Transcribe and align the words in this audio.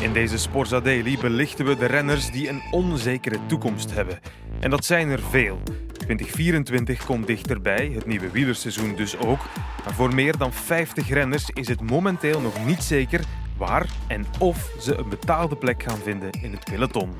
In 0.00 0.12
deze 0.12 0.38
Sporza 0.38 0.80
Daily 0.80 1.18
belichten 1.20 1.64
we 1.64 1.76
de 1.76 1.86
renners 1.86 2.30
die 2.30 2.48
een 2.48 2.62
onzekere 2.70 3.38
toekomst 3.46 3.94
hebben. 3.94 4.18
En 4.60 4.70
dat 4.70 4.84
zijn 4.84 5.08
er 5.08 5.20
veel. 5.30 5.62
2024 5.92 7.04
komt 7.04 7.26
dichterbij, 7.26 7.90
het 7.94 8.06
nieuwe 8.06 8.30
wielerseizoen 8.30 8.96
dus 8.96 9.18
ook. 9.18 9.40
Maar 9.84 9.94
voor 9.94 10.14
meer 10.14 10.36
dan 10.36 10.52
50 10.52 11.08
renners 11.08 11.50
is 11.50 11.68
het 11.68 11.80
momenteel 11.80 12.40
nog 12.40 12.66
niet 12.66 12.82
zeker 12.82 13.20
waar 13.56 13.86
en 14.08 14.26
of 14.38 14.70
ze 14.78 14.98
een 14.98 15.08
betaalde 15.08 15.56
plek 15.56 15.82
gaan 15.82 15.98
vinden 15.98 16.30
in 16.30 16.52
het 16.52 16.64
peloton. 16.64 17.10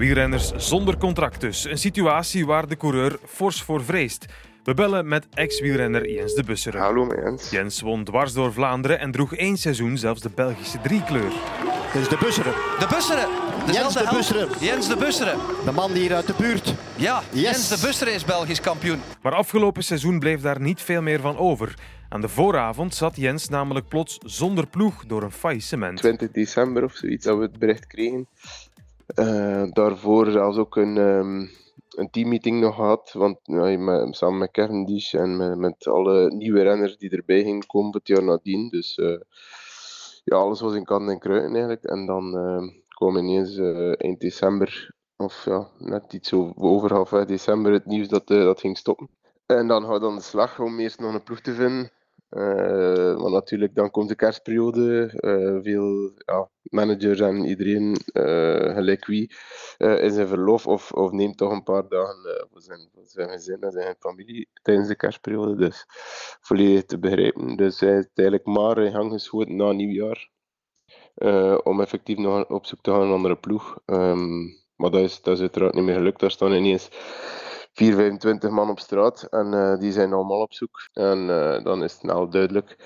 Wielrenners 0.00 0.52
zonder 0.56 0.96
contract 0.96 1.40
dus. 1.40 1.64
Een 1.64 1.78
situatie 1.78 2.46
waar 2.46 2.68
de 2.68 2.76
coureur 2.76 3.18
fors 3.26 3.62
voor 3.62 3.84
vreest. 3.84 4.26
We 4.64 4.74
bellen 4.74 5.08
met 5.08 5.26
ex-wielrenner 5.34 6.10
Jens 6.10 6.34
de 6.34 6.42
Busseren. 6.44 6.80
Hallo 6.80 7.06
Jens. 7.24 7.50
Jens 7.50 7.80
won 7.80 8.04
dwars 8.04 8.32
door 8.32 8.52
Vlaanderen 8.52 8.98
en 8.98 9.10
droeg 9.10 9.34
één 9.34 9.56
seizoen 9.56 9.98
zelfs 9.98 10.20
de 10.20 10.30
Belgische 10.34 10.80
driekleur. 10.80 11.32
Is 11.94 12.08
de 12.08 12.16
Busseren. 12.20 12.52
De 12.52 12.86
Busseren. 12.90 13.28
Jens 13.72 13.94
de. 13.94 14.08
Busseren. 14.12 14.48
Jens 14.60 14.88
de 14.88 14.96
Busseren. 14.96 15.38
De 15.64 15.72
man 15.72 15.92
hier 15.92 16.14
uit 16.14 16.26
de 16.26 16.34
buurt. 16.38 16.74
Ja, 16.96 17.22
Yes. 17.32 17.42
Jens 17.42 17.68
de 17.68 17.86
Busseren 17.86 18.14
is 18.14 18.24
Belgisch 18.24 18.60
kampioen. 18.60 19.00
Maar 19.22 19.34
afgelopen 19.34 19.84
seizoen 19.84 20.18
bleef 20.18 20.40
daar 20.40 20.60
niet 20.60 20.82
veel 20.82 21.02
meer 21.02 21.20
van 21.20 21.36
over. 21.36 21.74
Aan 22.08 22.20
de 22.20 22.28
vooravond 22.28 22.94
zat 22.94 23.16
Jens 23.16 23.48
namelijk 23.48 23.88
plots 23.88 24.18
zonder 24.24 24.66
ploeg 24.66 25.04
door 25.06 25.22
een 25.22 25.32
faillissement. 25.32 25.98
20 25.98 26.30
december 26.30 26.84
of 26.84 26.92
zoiets 26.94 27.24
dat 27.24 27.36
we 27.36 27.42
het 27.42 27.58
bericht 27.58 27.86
kregen. 27.86 28.26
Eh, 29.14 29.62
daarvoor 29.70 30.30
zelfs 30.30 30.56
ook 30.56 30.76
een, 30.76 30.96
ehm, 30.96 31.46
een 31.90 32.10
teammeeting 32.10 32.60
nog 32.60 32.74
gehad. 32.74 33.12
Want 33.12 33.38
samen 34.10 34.38
met 34.38 34.50
Cavendish 34.50 35.14
en 35.14 35.60
met, 35.60 35.86
alle 35.86 36.30
nieuwe 36.30 36.62
renners 36.62 36.96
die 36.96 37.10
erbij 37.10 37.42
gingen 37.42 37.66
komen 37.66 37.92
het 37.92 38.08
jaar 38.08 38.22
nadien. 38.22 38.68
Dus 38.68 38.94
eh, 38.94 39.20
ja, 40.24 40.36
alles 40.36 40.60
was 40.60 40.74
in 40.74 40.84
kant 40.84 41.08
en 41.08 41.18
kruiden 41.18 41.50
eigenlijk. 41.50 41.84
En 41.84 42.06
dan 42.06 42.36
eh, 42.36 42.68
kwam 42.88 43.16
ineens 43.16 43.56
eh, 43.56 43.92
eind 44.04 44.20
december, 44.20 44.94
of 45.16 45.44
ja, 45.44 45.68
net 45.78 46.12
iets 46.12 46.32
over, 46.56 46.92
half 46.92 47.10
december, 47.10 47.72
het 47.72 47.86
nieuws 47.86 48.08
dat 48.08 48.26
dat 48.26 48.60
ging 48.60 48.78
stoppen. 48.78 49.08
En 49.46 49.66
dan 49.66 49.84
houdt 49.84 50.02
dan 50.02 50.16
de 50.16 50.22
slag 50.22 50.60
om 50.60 50.80
eerst 50.80 51.00
nog 51.00 51.14
een 51.14 51.22
ploeg 51.22 51.40
te 51.40 51.54
vinden. 51.54 51.90
Eh, 52.30 53.14
want 53.16 53.32
natuurlijk, 53.32 53.74
dan 53.74 53.90
komt 53.90 54.08
de 54.08 54.14
kerstperiode. 54.14 55.06
eh, 55.16 55.58
veel 55.62 56.12
ja, 56.16 56.48
managers 56.62 57.20
en 57.20 57.44
iedereen, 57.44 57.96
eh, 58.12 58.74
gelijk 58.74 59.06
wie, 59.06 59.34
is 59.78 60.16
in 60.16 60.26
verlof 60.26 60.66
of, 60.66 60.92
of 60.92 61.12
neemt 61.12 61.36
toch 61.36 61.52
een 61.52 61.62
paar 61.62 61.88
dagen 61.88 62.46
voor, 62.50 62.60
zijn, 62.60 62.88
voor 62.94 63.02
zijn 63.06 63.28
gezin 63.30 63.60
en 63.60 63.72
zijn 63.72 63.94
familie 63.98 64.48
tijdens 64.62 64.88
de 64.88 64.96
kerstperiode. 64.96 65.56
Dus 65.56 65.84
volledig 66.40 66.84
te 66.84 66.98
begrijpen. 66.98 67.56
Dus 67.56 67.80
hij 67.80 67.98
is 67.98 68.06
eigenlijk 68.14 68.46
maar 68.46 68.78
in 68.78 68.92
gang 68.92 69.12
geschoten 69.12 69.56
na 69.56 69.72
nieuwjaar. 69.72 70.30
om 71.64 71.80
effectief 71.80 72.16
nog 72.18 72.48
op 72.48 72.66
zoek 72.66 72.80
te 72.80 72.90
gaan 72.90 72.98
naar 72.98 73.08
een 73.08 73.14
andere 73.14 73.36
ploeg. 73.36 73.78
Ehm, 73.84 74.44
maar 74.76 74.90
dat 74.90 75.00
is, 75.02 75.22
dat 75.22 75.34
is 75.34 75.40
uiteraard 75.40 75.74
niet 75.74 75.84
meer 75.84 75.94
gelukt. 75.94 76.20
Daar 76.20 76.30
staan 76.30 76.52
ineens 76.52 76.88
4, 77.72 77.94
25 77.94 78.50
man 78.50 78.70
op 78.70 78.78
straat 78.80 79.22
en 79.22 79.54
eh, 79.54 79.78
die 79.78 79.92
zijn 79.92 80.12
allemaal 80.12 80.40
op 80.40 80.52
zoek. 80.52 80.88
En 80.92 81.30
eh, 81.30 81.64
dan 81.64 81.82
is 81.82 81.92
het 81.92 82.02
nou 82.02 82.30
duidelijk 82.30 82.76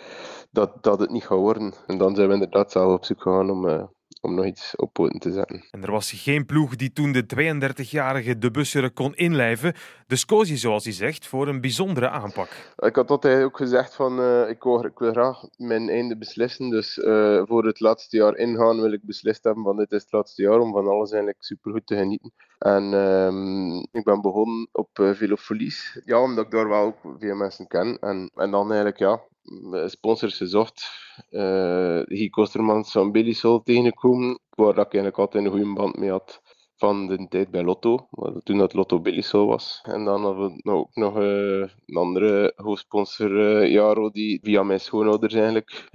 dat, 0.50 0.82
dat 0.82 1.00
het 1.00 1.10
niet 1.10 1.26
gaat 1.26 1.38
worden. 1.38 1.74
En 1.86 1.98
dan 1.98 2.14
zijn 2.14 2.28
we 2.28 2.34
inderdaad 2.34 2.72
zelf 2.72 2.94
op 2.94 3.04
zoek 3.04 3.22
gegaan 3.22 3.50
om, 3.50 3.68
eh, 3.68 3.84
om 4.24 4.34
nog 4.34 4.44
iets 4.44 4.76
op 4.76 4.92
poten 4.92 5.20
te 5.20 5.32
zetten. 5.32 5.64
En 5.70 5.82
er 5.82 5.90
was 5.90 6.12
geen 6.12 6.46
ploeg 6.46 6.76
die 6.76 6.92
toen 6.92 7.12
de 7.12 7.24
32-jarige 7.26 8.38
De 8.38 8.50
Busseren 8.50 8.92
kon 8.92 9.14
inlijven. 9.14 9.74
Dus 10.06 10.24
koos 10.24 10.48
hij, 10.48 10.58
zoals 10.58 10.84
hij 10.84 10.92
zegt, 10.92 11.26
voor 11.26 11.48
een 11.48 11.60
bijzondere 11.60 12.08
aanpak. 12.08 12.48
Ik 12.76 12.96
had 12.96 13.10
altijd 13.10 13.44
ook 13.44 13.56
gezegd 13.56 13.94
van 13.94 14.20
eh, 14.20 14.48
ik, 14.48 14.62
wil, 14.62 14.84
ik 14.84 14.98
wil 14.98 15.12
graag 15.12 15.44
mijn 15.56 15.88
einde 15.88 16.16
beslissen. 16.16 16.70
Dus 16.70 17.00
eh, 17.00 17.42
voor 17.44 17.66
het 17.66 17.80
laatste 17.80 18.16
jaar 18.16 18.36
ingaan 18.36 18.80
wil 18.80 18.92
ik 18.92 19.04
beslist 19.04 19.44
hebben 19.44 19.64
van 19.64 19.76
dit 19.76 19.92
is 19.92 20.02
het 20.02 20.12
laatste 20.12 20.42
jaar 20.42 20.58
om 20.58 20.72
van 20.72 20.86
alles 20.86 21.10
eigenlijk 21.10 21.44
supergoed 21.44 21.86
te 21.86 21.96
genieten. 21.96 22.32
En 22.58 22.94
ehm, 22.94 23.76
ik 23.76 24.04
ben 24.04 24.20
begonnen 24.20 24.68
op 24.72 24.98
uh, 24.98 25.14
Velofolies. 25.14 26.00
Ja, 26.04 26.22
omdat 26.22 26.44
ik 26.44 26.50
daar 26.50 26.68
wel 26.68 26.84
ook 26.84 27.16
veel 27.18 27.34
mensen 27.34 27.66
ken. 27.66 27.98
En, 28.00 28.30
en 28.34 28.50
dan 28.50 28.66
eigenlijk 28.66 28.98
ja, 28.98 29.20
sponsors 29.86 30.36
gezocht. 30.36 30.90
Uh, 31.30 32.00
Guy 32.04 32.28
Kostermans 32.28 32.92
van 32.92 33.12
Billy 33.12 33.32
Soul 33.32 33.62
tegengekomen, 33.62 34.38
waar 34.50 34.70
ik 34.70 34.76
eigenlijk 34.76 35.18
altijd 35.18 35.44
een 35.44 35.50
goede 35.50 35.72
band 35.72 35.96
mee 35.96 36.10
had 36.10 36.42
van 36.76 37.06
de 37.06 37.26
tijd 37.28 37.50
bij 37.50 37.62
Lotto, 37.62 38.08
toen 38.42 38.58
dat 38.58 38.72
Lotto 38.72 39.00
Billy 39.00 39.20
Soul 39.20 39.46
was. 39.46 39.80
En 39.82 40.04
dan 40.04 40.22
hadden 40.22 40.46
we 40.46 40.60
nou 40.62 40.78
ook 40.78 40.94
nog 40.94 41.18
uh, 41.18 41.68
een 41.86 41.96
andere 41.96 42.52
hoofdsponsor, 42.56 43.66
Jaro, 43.66 44.10
die 44.10 44.40
via 44.42 44.62
mijn 44.62 44.80
schoonouders 44.80 45.34
eigenlijk 45.34 45.88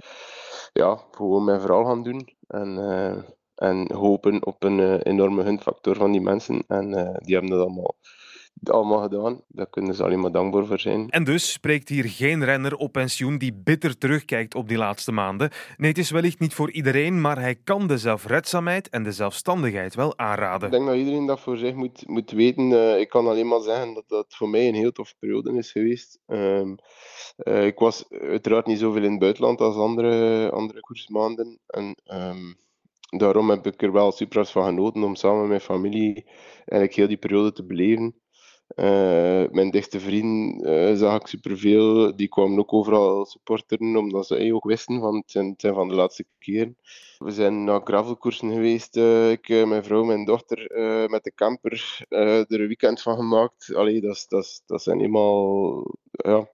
ja, 0.72 1.04
gewoon 1.10 1.44
mijn 1.44 1.60
verhaal 1.60 1.84
gaan 1.84 2.02
doen. 2.02 2.28
En, 2.46 2.78
en 3.54 3.92
hopen 3.94 4.46
op 4.46 4.64
een 4.64 5.00
enorme 5.02 5.44
gunfactor 5.44 5.96
van 5.96 6.12
die 6.12 6.20
mensen. 6.20 6.64
En 6.66 6.90
die 7.22 7.34
hebben 7.34 7.50
dat 7.50 7.60
allemaal 7.60 7.96
allemaal 8.62 9.02
gedaan. 9.02 9.40
Daar 9.48 9.70
kunnen 9.70 9.94
ze 9.94 10.04
alleen 10.04 10.20
maar 10.20 10.32
dankbaar 10.32 10.66
voor 10.66 10.78
zijn. 10.80 11.10
En 11.10 11.24
dus 11.24 11.52
spreekt 11.52 11.88
hier 11.88 12.08
geen 12.08 12.44
renner 12.44 12.76
op 12.76 12.92
pensioen 12.92 13.38
die 13.38 13.52
bitter 13.54 13.98
terugkijkt 13.98 14.54
op 14.54 14.68
die 14.68 14.76
laatste 14.76 15.12
maanden. 15.12 15.50
Nee, 15.76 15.88
het 15.88 15.98
is 15.98 16.10
wellicht 16.10 16.38
niet 16.38 16.54
voor 16.54 16.70
iedereen, 16.70 17.20
maar 17.20 17.40
hij 17.40 17.54
kan 17.54 17.86
de 17.86 17.98
zelfredzaamheid 17.98 18.88
en 18.88 19.02
de 19.02 19.12
zelfstandigheid 19.12 19.94
wel 19.94 20.18
aanraden. 20.18 20.66
Ik 20.66 20.74
denk 20.74 20.86
dat 20.86 20.96
iedereen 20.96 21.26
dat 21.26 21.40
voor 21.40 21.56
zich 21.56 21.74
moet, 21.74 22.08
moet 22.08 22.30
weten. 22.30 22.70
Uh, 22.70 22.98
ik 22.98 23.08
kan 23.08 23.26
alleen 23.26 23.48
maar 23.48 23.60
zeggen 23.60 23.94
dat 23.94 24.08
dat 24.08 24.26
voor 24.28 24.48
mij 24.48 24.68
een 24.68 24.74
heel 24.74 24.92
toffe 24.92 25.14
periode 25.18 25.52
is 25.52 25.72
geweest. 25.72 26.18
Um, 26.26 26.76
uh, 27.36 27.66
ik 27.66 27.78
was 27.78 28.04
uiteraard 28.08 28.66
niet 28.66 28.78
zoveel 28.78 29.02
in 29.02 29.10
het 29.10 29.20
buitenland 29.20 29.60
als 29.60 29.76
andere, 29.76 30.50
andere 30.50 30.80
koersmaanden. 30.80 31.58
En, 31.66 31.96
um, 32.04 32.56
daarom 33.18 33.50
heb 33.50 33.66
ik 33.66 33.82
er 33.82 33.92
wel 33.92 34.12
super 34.12 34.46
van 34.46 34.64
genoten 34.64 35.02
om 35.02 35.14
samen 35.14 35.40
met 35.40 35.48
mijn 35.48 35.60
familie 35.60 36.24
eigenlijk 36.54 36.94
heel 36.94 37.08
die 37.08 37.16
periode 37.16 37.52
te 37.52 37.64
beleven. 37.66 38.14
Uh, 38.76 39.44
mijn 39.50 39.70
dichtste 39.70 40.00
vriend 40.00 40.62
uh, 40.64 40.94
zag 40.94 41.20
ik 41.20 41.26
superveel. 41.26 42.16
Die 42.16 42.28
kwamen 42.28 42.58
ook 42.58 42.72
overal 42.72 43.24
supporteren, 43.24 43.96
omdat 43.96 44.26
ze 44.26 44.34
hey, 44.34 44.52
ook 44.52 44.64
wisten 44.64 45.00
van 45.00 45.14
het 45.16 45.30
zijn, 45.30 45.54
van 45.56 45.88
de 45.88 45.94
laatste 45.94 46.24
keren. 46.38 46.76
We 47.18 47.30
zijn 47.30 47.64
naar 47.64 47.80
gravelkoersen 47.84 48.52
geweest. 48.52 48.96
Ik, 49.30 49.48
mijn 49.48 49.84
vrouw, 49.84 50.04
mijn 50.04 50.24
dochter, 50.24 50.58
met 51.10 51.24
de 51.24 51.32
camper 51.34 52.04
er 52.08 52.60
een 52.60 52.66
weekend 52.66 53.02
van 53.02 53.16
gemaakt. 53.16 53.74
Allee, 53.74 54.00
dat, 54.00 54.24
dat, 54.28 54.62
dat 54.66 54.82
zijn 54.82 55.00
eenmaal 55.00 55.84
ja, 56.10 56.48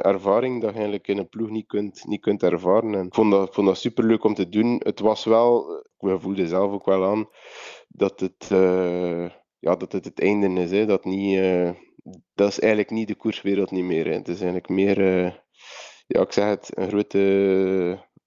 ervaring 0.00 0.60
dat 0.60 0.70
je 0.70 0.74
eigenlijk 0.74 1.08
in 1.08 1.18
een 1.18 1.28
ploeg 1.28 1.50
niet 1.50 1.66
kunt, 1.66 2.06
niet 2.06 2.20
kunt 2.20 2.42
ervaren. 2.42 2.94
En 2.94 3.06
ik 3.06 3.14
vond 3.14 3.30
dat, 3.30 3.54
vond 3.54 3.66
dat 3.66 3.78
superleuk 3.78 4.24
om 4.24 4.34
te 4.34 4.48
doen. 4.48 4.80
Het 4.84 5.00
was 5.00 5.24
wel, 5.24 5.76
ik 5.98 6.20
voelde 6.20 6.48
zelf 6.48 6.72
ook 6.72 6.86
wel 6.86 7.04
aan, 7.04 7.28
dat 7.88 8.20
het 8.20 8.48
ja, 9.64 9.76
dat 9.76 9.92
het 9.92 10.04
het 10.04 10.20
einde 10.20 10.60
is. 10.60 10.70
Hè. 10.70 10.86
Dat, 10.86 11.04
niet, 11.04 11.38
uh, 11.38 11.70
dat 12.34 12.48
is 12.48 12.60
eigenlijk 12.60 12.90
niet 12.90 13.08
de 13.08 13.14
koerswereld 13.14 13.70
niet 13.70 13.84
meer. 13.84 14.04
Hè. 14.06 14.12
Het 14.12 14.28
is 14.28 14.36
eigenlijk 14.36 14.68
meer, 14.68 14.98
uh, 14.98 15.32
ja, 16.06 16.20
ik 16.20 16.32
zeg 16.32 16.44
het, 16.44 16.70
een 16.74 16.88
grote, 16.88 17.18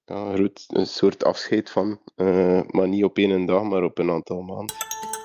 ja, 0.05 0.15
een, 0.15 0.35
groot, 0.35 0.63
een 0.67 0.87
soort 0.87 1.23
afscheid 1.23 1.69
van. 1.69 1.99
Uh, 2.15 2.61
maar 2.67 2.87
niet 2.87 3.03
op 3.03 3.17
één 3.17 3.45
dag, 3.45 3.63
maar 3.63 3.83
op 3.83 3.97
een 3.97 4.11
aantal 4.11 4.41
maanden. 4.41 4.75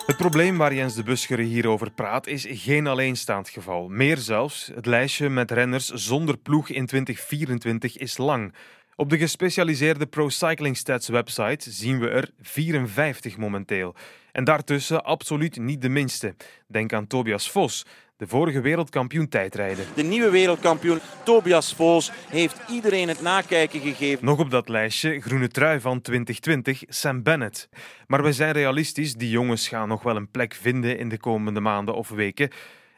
Het 0.07 0.17
probleem 0.17 0.59
waar 0.59 0.75
Jens 0.75 0.95
de 0.95 1.03
Buschere 1.03 1.43
hierover 1.43 1.91
praat 1.91 2.27
is 2.27 2.47
geen 2.49 2.87
alleenstaand 2.87 3.49
geval. 3.49 3.89
Meer 3.89 4.17
zelfs, 4.17 4.71
het 4.75 4.87
lijstje 4.87 5.29
met 5.29 5.51
renners 5.51 5.89
zonder 5.89 6.39
ploeg 6.39 6.69
in 6.69 6.87
2024 6.87 7.99
is 7.99 8.19
lang. 8.19 8.55
Op 8.97 9.11
de 9.11 9.19
gespecialiseerde 9.19 10.07
Pro 10.07 10.29
Cycling 10.29 10.77
Stats 10.77 11.09
website 11.09 11.71
zien 11.71 12.01
we 12.01 12.09
er 12.09 12.31
54 12.41 13.37
momenteel. 13.37 13.95
En 14.33 14.45
daartussen 14.45 15.05
absoluut 15.05 15.59
niet 15.59 15.83
de 15.83 15.89
minste. 15.89 16.35
Denk 16.67 16.93
aan 16.93 17.07
Tobias 17.07 17.51
Vos, 17.51 17.87
de 18.17 18.27
vorige 18.27 18.61
wereldkampioen 18.61 19.29
tijdrijden. 19.29 19.85
De 19.95 20.03
nieuwe 20.03 20.31
wereldkampioen 20.31 20.99
Tobias 21.25 21.75
Vos 21.75 22.13
heeft 22.29 22.61
iedereen 22.71 23.09
het 23.09 23.21
nakijken 23.21 23.81
gegeven. 23.81 24.25
Nog 24.25 24.39
op 24.39 24.51
dat 24.51 24.69
lijstje 24.69 25.21
groene 25.21 25.49
trui 25.49 25.81
van 25.81 26.01
2020 26.01 26.83
Sam 26.89 27.23
Bennett. 27.23 27.69
Maar 28.07 28.23
we 28.23 28.33
zijn 28.33 28.53
realistisch, 28.53 29.15
die 29.15 29.31
jongens 29.31 29.69
gaan 29.69 29.89
nog 29.89 30.03
wel 30.03 30.17
een 30.17 30.31
plek 30.31 30.55
vinden 30.55 30.99
in 30.99 31.09
de 31.09 31.19
komende 31.19 31.61
maanden 31.61 31.95
of 31.95 32.09
weken. 32.09 32.51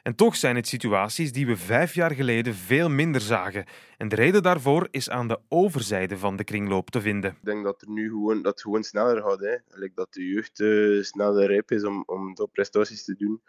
En 0.04 0.14
toch 0.14 0.36
zijn 0.36 0.56
het 0.56 0.68
situaties 0.68 1.32
die 1.32 1.46
we 1.46 1.56
vijf 1.56 1.94
jaar 1.94 2.10
geleden 2.10 2.54
veel 2.54 2.88
minder 2.88 3.20
zagen. 3.20 3.64
En 3.96 4.08
de 4.08 4.16
reden 4.16 4.42
daarvoor 4.42 4.88
is 4.90 5.10
aan 5.10 5.28
de 5.28 5.38
overzijde 5.48 6.18
van 6.18 6.36
de 6.36 6.44
kringloop 6.44 6.90
te 6.90 7.00
vinden. 7.00 7.30
Ik 7.30 7.44
denk 7.44 7.64
dat 7.64 7.82
er 7.82 7.90
nu 7.90 8.08
gewoon, 8.08 8.42
dat 8.42 8.60
gewoon 8.60 8.82
sneller 8.82 9.22
gaat. 9.22 9.40
Hè. 9.40 9.88
Dat 9.94 10.12
de 10.12 10.28
jeugd 10.28 10.60
uh, 10.60 11.02
sneller 11.02 11.46
rijp 11.46 11.70
is 11.70 11.84
om, 11.84 12.02
om 12.06 12.34
topprestaties 12.34 13.04
te 13.04 13.14
doen. 13.16 13.40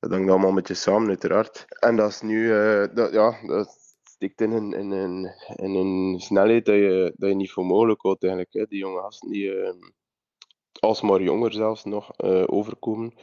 Dat 0.00 0.10
hangt 0.10 0.30
allemaal 0.30 0.48
een 0.48 0.54
beetje 0.54 0.74
samen, 0.74 1.08
uiteraard. 1.08 1.64
En 1.68 1.96
dat 1.96 2.10
is 2.10 2.20
nu, 2.20 2.44
uh, 2.44 2.84
dat, 2.94 3.12
ja, 3.12 3.46
dat 3.46 3.96
stikt 4.02 4.40
in 4.40 4.50
een, 4.50 4.72
in, 4.72 4.90
een, 4.90 5.30
een 5.56 6.20
snelheid 6.20 6.64
dat 6.64 6.74
je, 6.74 7.14
dat 7.16 7.28
je 7.28 7.34
niet 7.34 7.52
voor 7.52 7.66
mogelijk 7.66 8.02
houdt 8.02 8.22
eigenlijk. 8.22 8.52
Hè. 8.52 8.64
Die 8.64 8.78
jonge 8.78 9.00
gasten 9.00 9.30
die 9.30 9.44
uh, 9.44 9.72
alsmaar 10.82 11.22
jonger 11.22 11.52
zelfs 11.52 11.84
nog 11.84 12.10
uh, 12.24 12.42
overkomen. 12.46 13.14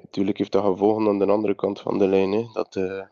Natuurlijk 0.00 0.38
heeft 0.38 0.52
dat 0.52 0.64
gevolgen 0.64 1.08
aan 1.08 1.18
de 1.18 1.26
andere 1.26 1.54
kant 1.54 1.80
van 1.80 1.98
de 1.98 2.06
lijn. 2.06 2.32
Hè. 2.32 2.46
Dat, 2.52 2.76
uh, 2.76 3.02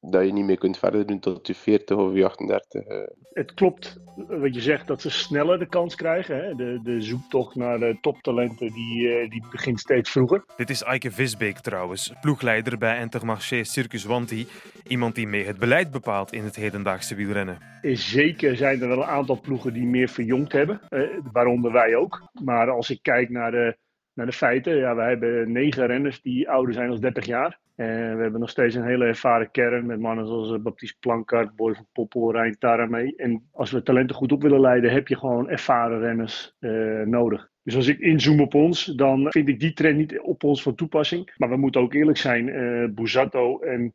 dat 0.00 0.26
je 0.26 0.32
niet 0.32 0.44
meer 0.44 0.58
kunt 0.58 0.78
verder 0.78 1.06
doen 1.06 1.20
tot 1.20 1.46
je 1.46 1.54
40 1.54 1.96
of 1.96 2.14
je 2.14 2.24
38. 2.24 2.82
eh. 2.84 2.96
Het 3.32 3.54
klopt 3.54 4.00
wat 4.28 4.54
je 4.54 4.60
zegt 4.60 4.86
dat 4.86 5.00
ze 5.00 5.10
sneller 5.10 5.58
de 5.58 5.68
kans 5.68 5.94
krijgen. 5.94 6.36
Hè? 6.36 6.54
De, 6.54 6.80
de 6.82 7.00
zoektocht 7.00 7.54
naar 7.54 7.78
de 7.78 7.98
toptalenten 8.00 8.72
die, 8.72 9.08
eh, 9.08 9.30
die 9.30 9.44
begint 9.50 9.80
steeds 9.80 10.10
vroeger. 10.10 10.44
Dit 10.56 10.70
is 10.70 10.82
Eike 10.82 11.10
Visbeek 11.10 11.58
trouwens, 11.58 12.12
ploegleider 12.20 12.78
bij 12.78 13.00
Intermarché 13.00 13.64
Circus 13.64 14.04
Wanty. 14.04 14.46
Iemand 14.86 15.14
die 15.14 15.26
mee 15.26 15.46
het 15.46 15.58
beleid 15.58 15.90
bepaalt 15.90 16.32
in 16.32 16.44
het 16.44 16.56
hedendaagse 16.56 17.14
wielrennen. 17.14 17.58
Eh, 17.82 17.96
Zeker 17.96 18.56
zijn 18.56 18.82
er 18.82 18.88
wel 18.88 18.98
een 19.02 19.04
aantal 19.08 19.40
ploegen 19.40 19.72
die 19.72 19.86
meer 19.86 20.08
verjongd 20.08 20.52
hebben, 20.52 20.80
eh, 20.88 21.00
waaronder 21.32 21.72
wij 21.72 21.96
ook. 21.96 22.28
Maar 22.44 22.70
als 22.70 22.90
ik 22.90 22.98
kijk 23.02 23.30
naar 23.30 23.50
de, 23.50 23.76
naar 24.14 24.26
de 24.26 24.32
feiten, 24.32 24.76
ja, 24.76 24.94
wij 24.94 25.08
hebben 25.08 25.52
negen 25.52 25.86
renners 25.86 26.22
die 26.22 26.48
ouder 26.50 26.74
zijn 26.74 26.88
dan 26.88 27.00
30 27.00 27.26
jaar. 27.26 27.60
En 27.74 28.16
we 28.16 28.22
hebben 28.22 28.40
nog 28.40 28.50
steeds 28.50 28.74
een 28.74 28.86
hele 28.86 29.04
ervaren 29.04 29.50
kern 29.50 29.86
met 29.86 30.00
mannen 30.00 30.26
zoals 30.26 30.52
eh, 30.52 30.58
Baptiste 30.58 30.98
Plankart, 31.00 31.56
Boy 31.56 31.74
van 31.74 31.86
Poppel, 31.92 32.32
Rijn 32.32 32.58
Taramee. 32.58 33.16
En 33.16 33.48
als 33.52 33.70
we 33.70 33.82
talenten 33.82 34.16
goed 34.16 34.32
op 34.32 34.42
willen 34.42 34.60
leiden, 34.60 34.92
heb 34.92 35.08
je 35.08 35.16
gewoon 35.16 35.48
ervaren 35.48 36.00
renners 36.00 36.56
eh, 36.58 37.00
nodig. 37.00 37.50
Dus 37.62 37.76
als 37.76 37.86
ik 37.86 37.98
inzoom 37.98 38.40
op 38.40 38.54
ons, 38.54 38.84
dan 38.84 39.26
vind 39.30 39.48
ik 39.48 39.60
die 39.60 39.72
trend 39.72 39.96
niet 39.96 40.20
op 40.20 40.44
ons 40.44 40.62
van 40.62 40.74
toepassing. 40.74 41.34
Maar 41.36 41.48
we 41.48 41.56
moeten 41.56 41.80
ook 41.80 41.94
eerlijk 41.94 42.18
zijn, 42.18 42.48
eh 42.48 42.88
Busato 42.94 43.60
en 43.60 43.94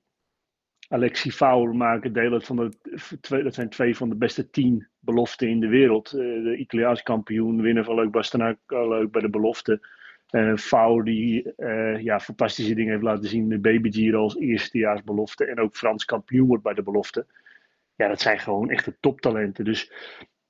Alexi 0.89 1.31
Faul 1.31 1.73
maken 1.73 2.13
deel 2.13 2.33
uit 2.33 2.45
van 2.45 2.55
de 2.55 2.71
twee, 3.21 3.43
dat 3.43 3.53
zijn 3.53 3.69
twee 3.69 3.95
van 3.95 4.09
de 4.09 4.15
beste 4.15 4.49
tien 4.49 4.87
beloften 4.99 5.49
in 5.49 5.59
de 5.59 5.67
wereld. 5.67 6.07
Eh, 6.07 6.19
de 6.19 6.55
Italiaans 6.57 7.03
kampioen, 7.03 7.61
winnaar 7.61 7.83
van 7.83 7.95
Leuk 7.95 8.11
Bastenaken, 8.11 8.87
leuk 8.87 9.11
bij 9.11 9.21
de 9.21 9.29
belofte. 9.29 9.87
Eh 10.27 10.55
Faul 10.55 11.03
die 11.03 11.53
eh, 11.55 12.03
ja, 12.03 12.19
fantastische 12.19 12.73
dingen 12.73 12.91
heeft 12.91 13.03
laten 13.03 13.29
zien 13.29 13.49
de 13.49 13.59
Baby 13.59 13.91
Giro 13.91 14.21
als 14.21 14.37
eerstejaarsbelofte. 14.37 15.45
En 15.45 15.59
ook 15.59 15.75
Frans 15.75 16.05
kampioen 16.05 16.47
wordt 16.47 16.63
bij 16.63 16.73
de 16.73 16.83
belofte. 16.83 17.25
Ja, 17.95 18.07
dat 18.07 18.21
zijn 18.21 18.39
gewoon 18.39 18.69
echte 18.69 18.97
toptalenten. 18.99 19.65
Dus 19.65 19.91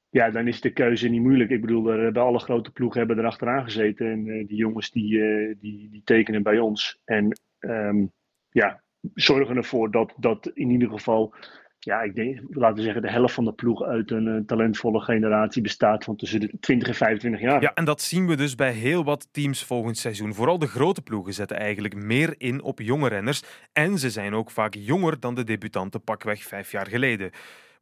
ja, 0.09 0.29
dan 0.29 0.47
is 0.47 0.62
de 0.62 0.74
keuze 0.74 1.07
niet 1.07 1.21
moeilijk. 1.21 1.50
Ik 1.50 1.62
bedoel, 1.62 1.88
er 1.88 2.03
hebben 2.03 2.21
alle 2.21 2.39
grote 2.39 2.71
ploegen 2.71 3.00
hebben 3.00 3.19
erachteraan 3.19 3.63
gezeten. 3.63 4.12
En 4.12 4.27
eh, 4.27 4.47
die 4.47 4.57
jongens 4.57 4.91
die, 4.91 5.19
die, 5.59 5.89
die 5.89 6.01
tekenen 6.03 6.44
bij 6.44 6.59
ons. 6.59 7.01
En 7.06 7.39
ehm, 7.59 8.06
ja, 8.50 8.83
zorgen 9.13 9.56
ervoor 9.56 9.91
dat, 9.91 10.13
dat 10.18 10.51
in 10.53 10.69
ieder 10.69 10.89
geval, 10.89 11.33
ja, 11.79 12.01
ik 12.01 12.15
denk, 12.15 12.39
laten 12.50 12.75
we 12.75 12.81
zeggen, 12.81 13.01
de 13.01 13.12
helft 13.12 13.33
van 13.33 13.45
de 13.45 13.53
ploeg 13.53 13.83
uit 13.83 14.12
een 14.12 14.27
eh, 14.27 14.45
talentvolle 14.45 15.00
generatie 15.00 15.62
bestaat 15.62 16.03
van 16.03 16.15
tussen 16.15 16.39
de 16.39 16.51
20 16.59 16.88
en 16.88 16.94
25 16.94 17.41
jaar. 17.41 17.62
Ja, 17.62 17.74
en 17.74 17.85
dat 17.85 18.01
zien 18.01 18.27
we 18.27 18.35
dus 18.35 18.56
bij 18.56 18.71
heel 18.71 19.03
wat 19.03 19.27
teams 19.31 19.63
volgend 19.63 19.97
seizoen. 19.97 20.33
Vooral 20.33 20.59
de 20.59 20.68
grote 20.68 21.01
ploegen 21.01 21.33
zetten 21.33 21.57
eigenlijk 21.57 21.95
meer 21.95 22.35
in 22.38 22.62
op 22.62 22.79
jonge 22.79 23.09
renners. 23.09 23.44
En 23.74 23.97
ze 23.97 24.09
zijn 24.09 24.33
ook 24.33 24.51
vaak 24.51 24.74
jonger 24.74 25.19
dan 25.19 25.35
de 25.35 25.44
debutanten 25.44 26.03
pakweg 26.03 26.44
vijf 26.44 26.71
jaar 26.71 26.88
geleden. 26.88 27.31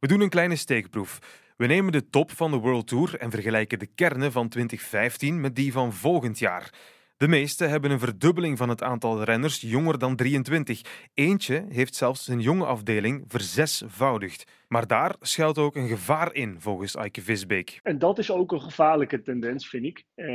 We 0.00 0.06
doen 0.06 0.20
een 0.20 0.28
kleine 0.28 0.56
steekproef. 0.56 1.18
We 1.56 1.66
nemen 1.66 1.92
de 1.92 2.10
top 2.10 2.30
van 2.30 2.50
de 2.50 2.56
World 2.56 2.86
Tour 2.86 3.18
en 3.18 3.30
vergelijken 3.30 3.78
de 3.78 3.88
kernen 3.94 4.32
van 4.32 4.48
2015 4.48 5.40
met 5.40 5.54
die 5.54 5.72
van 5.72 5.92
volgend 5.92 6.38
jaar. 6.38 6.70
De 7.18 7.28
meeste 7.28 7.64
hebben 7.64 7.90
een 7.90 7.98
verdubbeling 7.98 8.58
van 8.58 8.68
het 8.68 8.82
aantal 8.82 9.22
renners 9.22 9.60
jonger 9.60 9.98
dan 9.98 10.16
23. 10.16 10.80
Eentje 11.14 11.64
heeft 11.68 11.94
zelfs 11.94 12.24
zijn 12.24 12.40
jonge 12.40 12.64
afdeling 12.64 13.24
verzesvoudigd. 13.28 14.52
Maar 14.68 14.86
daar 14.86 15.14
schuilt 15.20 15.58
ook 15.58 15.76
een 15.76 15.88
gevaar 15.88 16.34
in, 16.34 16.56
volgens 16.60 16.94
Eike 16.94 17.22
Visbeek. 17.22 17.80
En 17.82 17.98
dat 17.98 18.18
is 18.18 18.30
ook 18.30 18.52
een 18.52 18.60
gevaarlijke 18.60 19.22
tendens, 19.22 19.68
vind 19.68 19.84
ik. 19.84 20.04
Eh, 20.14 20.26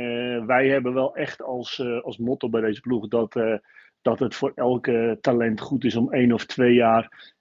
wij 0.44 0.68
hebben 0.68 0.94
wel 0.94 1.16
echt 1.16 1.42
als, 1.42 1.78
eh, 1.78 2.02
als 2.02 2.18
motto 2.18 2.48
bij 2.48 2.60
deze 2.60 2.80
ploeg 2.80 3.08
dat, 3.08 3.36
eh, 3.36 3.54
dat 4.00 4.18
het 4.18 4.34
voor 4.34 4.52
elke 4.54 5.18
talent 5.20 5.60
goed 5.60 5.84
is 5.84 5.96
om 5.96 6.12
één 6.12 6.32
of 6.32 6.46
twee 6.46 6.74
jaar 6.74 7.32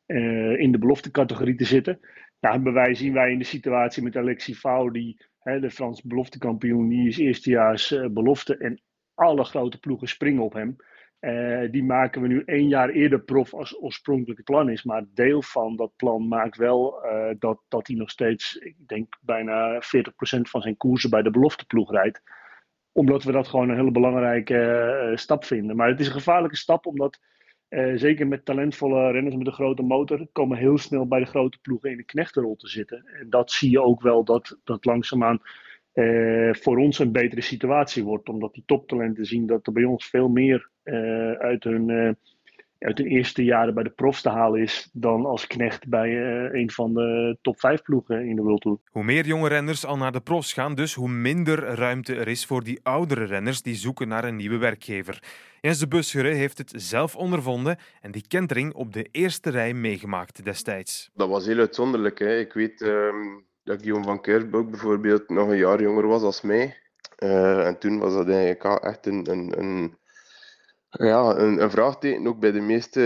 in 0.57 0.71
de 0.71 0.77
beloftecategorie 0.79 1.55
te 1.55 1.65
zitten. 1.65 1.99
Nou, 2.39 2.73
wij, 2.73 2.95
zien 2.95 3.13
wij 3.13 3.31
in 3.31 3.37
de 3.37 3.43
situatie 3.43 4.03
met 4.03 4.15
Alexis 4.15 4.59
Vau, 4.59 4.91
die 4.91 5.25
hè, 5.39 5.59
de 5.59 5.69
Frans 5.69 6.01
beloftekampioen, 6.01 6.89
die 6.89 7.07
is 7.07 7.17
eerstejaars 7.17 7.95
belofte. 8.11 8.57
En 8.57 8.81
alle 9.21 9.43
grote 9.43 9.79
ploegen 9.79 10.07
springen 10.07 10.43
op 10.43 10.53
hem. 10.53 10.75
Eh, 11.21 11.71
die 11.71 11.83
maken 11.83 12.21
we 12.21 12.27
nu 12.27 12.43
één 12.45 12.67
jaar 12.67 12.89
eerder 12.89 13.21
prof 13.21 13.53
als 13.53 13.81
oorspronkelijke 13.81 14.43
plan 14.43 14.69
is. 14.69 14.83
Maar 14.83 15.03
deel 15.13 15.41
van 15.41 15.75
dat 15.75 15.95
plan 15.95 16.27
maakt 16.27 16.57
wel 16.57 17.03
eh, 17.03 17.35
dat, 17.39 17.61
dat 17.67 17.87
hij 17.87 17.95
nog 17.95 18.09
steeds, 18.09 18.55
ik 18.55 18.75
denk 18.87 19.17
bijna 19.21 19.81
40% 19.81 20.41
van 20.41 20.61
zijn 20.61 20.77
koersen 20.77 21.09
bij 21.09 21.21
de 21.21 21.29
belofteploeg 21.29 21.91
rijdt. 21.91 22.21
Omdat 22.91 23.23
we 23.23 23.31
dat 23.31 23.47
gewoon 23.47 23.69
een 23.69 23.75
hele 23.75 23.91
belangrijke 23.91 24.57
eh, 24.57 25.17
stap 25.17 25.45
vinden. 25.45 25.75
Maar 25.75 25.87
het 25.87 25.99
is 25.99 26.05
een 26.05 26.13
gevaarlijke 26.13 26.57
stap 26.57 26.85
omdat 26.85 27.19
zeker 27.95 28.27
met 28.27 28.45
talentvolle 28.45 29.11
renners 29.11 29.35
met 29.35 29.47
een 29.47 29.53
grote 29.53 29.81
motor 29.81 30.27
komen 30.31 30.57
heel 30.57 30.77
snel 30.77 31.07
bij 31.07 31.19
de 31.19 31.25
grote 31.25 31.59
ploegen 31.61 31.91
in 31.91 31.97
de 31.97 32.03
knechtenrol 32.03 32.55
te 32.55 32.67
zitten. 32.67 33.05
En 33.05 33.29
dat 33.29 33.51
zie 33.51 33.71
je 33.71 33.81
ook 33.81 34.01
wel 34.01 34.23
dat, 34.23 34.59
dat 34.63 34.85
langzaamaan 34.85 35.41
eh, 35.93 36.53
voor 36.53 36.77
ons 36.77 36.99
een 36.99 37.11
betere 37.11 37.41
situatie 37.41 38.03
wordt. 38.03 38.29
Omdat 38.29 38.53
die 38.53 38.63
toptalenten 38.65 39.25
zien 39.25 39.45
dat 39.45 39.67
er 39.67 39.73
bij 39.73 39.83
ons 39.83 40.05
veel 40.05 40.27
meer 40.27 40.69
eh, 40.83 41.31
uit, 41.31 41.63
hun, 41.63 41.89
eh, 41.89 42.11
uit 42.79 42.97
hun 42.97 43.07
eerste 43.07 43.43
jaren 43.43 43.73
bij 43.73 43.83
de 43.83 43.89
profs 43.89 44.21
te 44.21 44.29
halen 44.29 44.61
is 44.61 44.89
dan 44.93 45.25
als 45.25 45.47
knecht 45.47 45.87
bij 45.87 46.17
een 46.53 46.71
van 46.71 46.93
de 46.93 47.37
top 47.41 47.59
5 47.59 47.81
ploegen 47.81 48.25
in 48.25 48.35
de 48.35 48.41
World 48.41 48.61
Tour. 48.61 48.77
Hoe 48.91 49.03
meer 49.03 49.25
jonge 49.25 49.47
renners 49.47 49.85
al 49.85 49.97
naar 49.97 50.11
de 50.11 50.21
profs 50.21 50.53
gaan, 50.53 50.75
dus 50.75 50.93
hoe 50.93 51.09
minder 51.09 51.59
ruimte 51.59 52.15
er 52.15 52.27
is 52.27 52.45
voor 52.45 52.63
die 52.63 52.79
oudere 52.83 53.23
renners 53.23 53.61
die 53.61 53.75
zoeken 53.75 54.07
naar 54.07 54.23
een 54.23 54.35
nieuwe 54.35 54.57
werkgever. 54.57 55.23
Jens 55.61 55.79
de 55.79 55.87
Buschere 55.87 56.33
heeft 56.33 56.57
het 56.57 56.73
zelf 56.75 57.15
ondervonden 57.15 57.77
en 58.01 58.11
die 58.11 58.27
kentering 58.27 58.73
op 58.73 58.93
de 58.93 59.07
eerste 59.11 59.49
rij 59.49 59.73
meegemaakt 59.73 60.43
destijds. 60.43 61.09
Dat 61.13 61.29
was 61.29 61.45
heel 61.45 61.59
uitzonderlijk. 61.59 62.19
Hè. 62.19 62.39
Ik 62.39 62.53
weet 62.53 62.81
ehm, 62.81 63.39
dat 63.63 63.79
Guillaume 63.79 64.05
van 64.05 64.21
Kersbroek 64.21 64.69
bijvoorbeeld 64.69 65.29
nog 65.29 65.49
een 65.49 65.57
jaar 65.57 65.81
jonger 65.81 66.07
was 66.07 66.21
als 66.21 66.41
mij. 66.41 66.81
Eh, 67.15 67.67
en 67.67 67.79
toen 67.79 67.99
was 67.99 68.13
dat 68.13 68.29
eigenlijk 68.29 68.83
echt 68.83 69.05
een, 69.05 69.31
een, 69.31 69.59
een, 69.59 69.97
ja, 70.89 71.35
een, 71.35 71.71
vraagteken, 71.71 72.27
ook 72.27 72.39
bij 72.39 72.51
de 72.51 72.61
meeste 72.61 73.01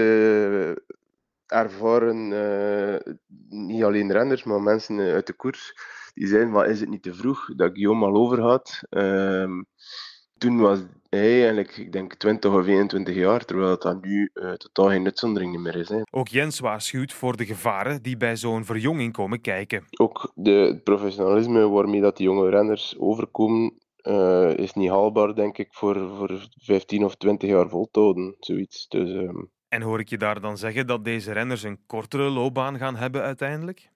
eh, 1.48 1.58
ervaren, 1.60 2.34
eh, 2.34 3.14
niet 3.50 3.84
alleen 3.84 4.12
renners, 4.12 4.44
maar 4.44 4.62
mensen 4.62 5.00
uit 5.00 5.28
de 5.28 5.34
koers, 5.34 5.74
die 6.14 6.28
zeiden, 6.28 6.70
is 6.70 6.80
het 6.80 6.90
niet 6.90 7.04
te 7.04 7.14
vroeg 7.14 7.56
dat 7.56 7.72
Guillaume 7.72 8.06
al 8.06 8.16
overgaat. 8.16 8.82
Ehm, 8.90 9.64
toen 10.38 10.58
was 10.58 10.80
hij 11.10 11.42
eigenlijk, 11.42 11.78
ik 11.78 11.92
denk, 11.92 12.14
20 12.14 12.54
of 12.54 12.68
21 12.68 13.16
jaar, 13.16 13.46
terwijl 13.46 13.78
dat 13.80 14.04
nu 14.04 14.30
eh, 14.34 14.52
totaal 14.52 14.90
geen 14.90 15.06
uitzondering 15.06 15.60
meer 15.60 15.76
is. 15.76 15.90
Hè. 15.90 16.02
Ook 16.12 16.28
Jens 16.28 16.60
waarschuwt 16.60 17.14
voor 17.14 17.38
de 17.38 17.46
gevaren 17.46 18.02
die 18.02 18.18
bij 18.18 18.36
zo'n 18.36 18.66
verjonging 18.66 19.14
komen 19.14 19.42
kijken. 19.42 19.86
ook 19.98 20.32
de, 20.36 20.52
het 20.52 20.84
professionalisme 20.84 21.70
waarmee 21.70 22.02
dat 22.02 22.18
die 22.18 22.26
jonge 22.26 22.50
renners 22.50 22.96
overkomen, 22.98 23.74
eh, 23.96 24.54
is 24.56 24.74
niet 24.74 24.90
haalbaar, 24.90 25.36
denk 25.36 25.58
ik, 25.58 25.68
voor, 25.72 26.10
voor 26.18 26.48
15 26.62 27.06
of 27.06 27.16
20 27.16 27.50
jaar 27.50 27.70
vol 27.70 27.88
te 27.92 28.00
houden. 28.00 28.36
Zoiets. 28.40 28.88
Dus, 28.88 29.10
ehm, 29.10 29.44
En 29.68 29.82
hoor 29.82 30.00
ik 30.00 30.10
je 30.10 30.18
daar 30.18 30.42
dan 30.42 30.58
zeggen 30.58 30.88
dat 30.88 31.06
deze 31.06 31.32
renners 31.32 31.64
een 31.64 31.80
kortere 31.86 32.30
loopbaan 32.30 32.78
gaan 32.78 32.96
hebben 32.96 33.22
uiteindelijk? 33.22 33.90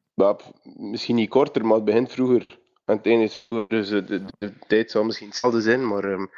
misschien 0.64 1.16
niet 1.16 1.30
korter, 1.30 1.66
maar 1.66 1.76
het 1.76 1.86
begint 1.86 2.12
vroeger. 2.12 2.46
En 2.90 2.98
het 2.98 3.06
ene 3.06 3.24
is 3.24 3.48
dus 3.68 3.90
de, 3.90 4.04
de, 4.04 4.24
de 4.40 4.54
tijd 4.68 4.92
zal 4.92 5.04
misschien 5.04 5.28
hetzelfde 5.28 5.62
zijn, 5.62 5.88
maar 5.88 6.04
het 6.04 6.30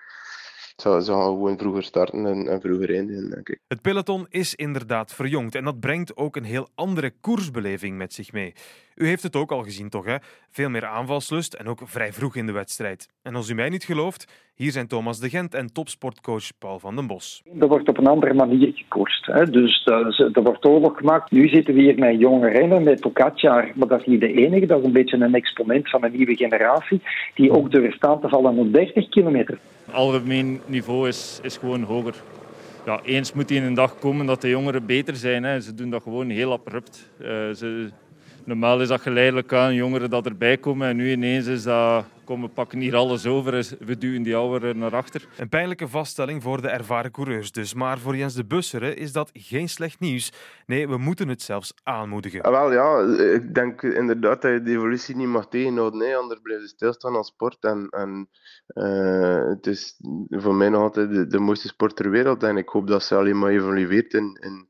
zal, 0.75 1.01
zal 1.01 1.24
gewoon 1.24 1.58
vroeger 1.58 1.84
starten 1.84 2.25
en, 2.25 2.48
en 2.48 2.62
vroeger 2.62 2.96
eindigen, 2.96 3.29
denk 3.29 3.50
ik. 3.50 3.60
Het 3.67 3.81
peloton 3.81 4.25
is 4.29 4.55
inderdaad 4.55 5.13
verjongd 5.13 5.55
en 5.55 5.63
dat 5.63 5.79
brengt 5.79 6.17
ook 6.17 6.36
een 6.36 6.43
heel 6.43 6.70
andere 6.75 7.13
koersbeleving 7.22 7.98
met 7.98 8.13
zich 8.13 8.31
mee. 8.31 8.53
U 9.01 9.08
heeft 9.08 9.24
het 9.24 9.36
ook 9.36 9.51
al 9.51 9.63
gezien, 9.63 9.89
toch? 9.89 10.05
Hè? 10.05 10.15
Veel 10.50 10.70
meer 10.70 10.86
aanvalslust 10.86 11.53
en 11.53 11.67
ook 11.67 11.79
vrij 11.84 12.13
vroeg 12.13 12.36
in 12.36 12.46
de 12.46 12.51
wedstrijd. 12.51 13.08
En 13.24 13.36
als 13.36 13.50
u 13.50 13.53
mij 13.53 13.70
niet 13.70 13.84
gelooft, 13.84 14.51
hier 14.55 14.72
zijn 14.72 14.88
Thomas 14.88 15.20
de 15.20 15.29
Gent 15.29 15.53
en 15.53 15.74
topsportcoach 15.74 16.58
Paul 16.60 16.79
van 16.79 16.96
den 16.96 17.08
Bos. 17.08 17.41
Er 17.60 17.67
wordt 17.67 17.88
op 17.89 17.98
een 17.98 18.08
andere 18.08 18.34
manier 18.34 18.72
gekoerst. 18.75 19.25
Hè. 19.25 19.46
Dus 19.50 19.84
dat 19.84 20.08
is- 20.08 20.20
er 20.34 20.43
wordt 20.43 20.65
oorlog 20.65 20.98
gemaakt. 20.98 21.31
Nu 21.31 21.48
zitten 21.48 21.74
we 21.74 21.81
hier 21.81 22.00
met 22.00 22.20
jonge 22.20 22.50
rennen, 22.50 22.84
met 22.84 23.00
Pogacar, 23.00 23.72
maar 23.75 23.88
dat 23.88 24.00
is 24.00 24.05
niet 24.05 24.20
de 24.20 24.34
enige. 24.34 24.65
Dat 24.65 24.79
is 24.79 24.86
een 24.86 24.91
beetje 24.91 25.17
een 25.17 25.36
exponent 25.36 25.89
van 25.89 26.03
een 26.03 26.12
nieuwe 26.12 26.36
generatie, 26.36 27.01
die 27.36 27.51
ook 27.51 27.72
durft 27.72 27.96
staan 27.96 28.22
te 28.22 28.29
vallen 28.29 28.58
op 28.58 28.74
30 28.74 29.10
kilometer. 29.10 29.58
algemeen 29.91 30.60
niveau 30.65 31.08
is, 31.08 31.39
is 31.43 31.58
gewoon 31.58 31.84
hoger. 31.84 32.15
Ja, 32.86 33.00
eens 33.03 33.34
moet 33.34 33.48
die 33.48 33.62
een 33.62 33.74
dag 33.74 34.00
komen 34.00 34.25
dat 34.25 34.41
de 34.41 34.50
jongeren 34.50 34.86
beter 34.86 35.15
zijn. 35.15 35.43
Hè. 35.43 35.60
Ze 35.60 35.74
doen 35.74 35.89
dat 35.89 36.03
gewoon 36.03 36.29
heel 36.29 36.51
abrupt. 36.51 37.10
Eh, 37.20 37.27
ze, 37.51 37.89
normaal 38.45 38.81
is 38.81 38.88
dat 38.88 39.01
geleidelijk 39.01 39.53
aan, 39.53 39.74
jongeren 39.75 40.10
dat 40.10 40.25
erbij 40.25 40.57
komen. 40.57 40.88
En 40.88 40.95
nu 40.95 41.12
ineens 41.12 41.48
is 41.48 41.63
dat, 41.63 42.05
kom, 42.24 42.41
we 42.41 42.48
pakken 42.48 42.79
hier 42.79 42.95
alles 42.95 43.25
over. 43.25 43.53
is- 43.53 43.75
We 43.79 43.98
duwen 43.98 44.24
die 44.24 44.36
ouderen 44.36 44.77
naar 44.77 44.95
achter. 44.95 45.27
Een 45.38 45.50
pijnlijke 45.50 45.88
vaststelling 45.88 46.41
voor 46.43 46.62
de 46.62 46.67
ervaren 46.67 47.12
coureurs 47.12 47.51
dus. 47.51 47.74
Maar 47.74 48.00
voor 48.00 48.15
Jens 48.15 48.33
de 48.33 48.45
Bussere 48.45 48.93
is 48.93 49.12
dat 49.12 49.29
geen 49.33 49.69
slecht 49.69 50.00
nieuws. 50.00 50.31
Nee, 50.65 50.88
we 50.88 50.98
moeten 50.98 51.27
het 51.27 51.41
zelfs 51.41 51.74
aanmoedigen. 51.83 52.41
Ah, 52.41 52.51
wel 52.51 52.71
ja, 52.71 53.21
ik 53.33 53.53
denk 53.55 53.81
inderdaad 53.81 54.41
dat 54.41 54.51
je 54.51 54.62
de 54.62 54.71
evolutie 54.71 55.15
niet 55.15 55.27
mag 55.27 55.48
tegenhouden. 55.48 56.00
Nee, 56.00 56.15
anders 56.15 56.41
blijft 56.41 56.62
het 56.62 56.71
stilstaan 56.71 57.15
als 57.15 57.27
sport. 57.27 57.63
En, 57.63 57.88
en 57.89 58.29
eh, 58.67 59.45
het 59.50 59.67
is 59.67 59.95
voor 60.29 60.55
mij 60.55 60.69
nog 60.69 60.81
altijd 60.81 61.12
de, 61.13 61.27
de 61.27 61.39
mooiste 61.39 61.67
sport 61.67 61.95
ter 61.95 62.10
wereld. 62.10 62.43
En 62.43 62.57
ik 62.57 62.69
hoop 62.69 62.88
dat 62.88 63.03
ze 63.03 63.15
alleen 63.15 63.39
maar 63.39 63.50
evolueert 63.51 64.13
in, 64.13 64.38
in, 64.41 64.67